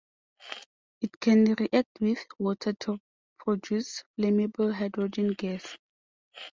[1.01, 2.97] It can react with water to
[3.37, 5.77] produce flammable hydrogen gas.